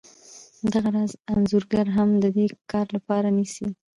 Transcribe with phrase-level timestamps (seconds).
[0.73, 3.67] دغه راز انځورګر هم د دې کار لپاره نیسي